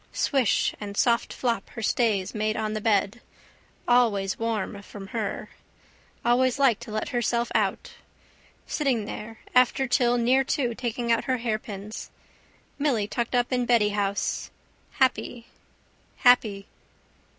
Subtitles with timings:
[0.13, 3.21] Swish and soft flop her stays made on the bed.
[3.87, 5.49] Always warm from her.
[6.25, 7.91] Always liked to let her self out.
[8.65, 12.09] Sitting there after till near two taking out her hairpins.
[12.79, 14.49] Milly tucked up in beddyhouse.
[14.93, 15.45] Happy.
[16.17, 16.65] Happy.